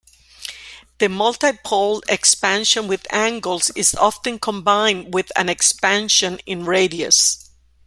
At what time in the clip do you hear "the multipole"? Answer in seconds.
0.97-2.01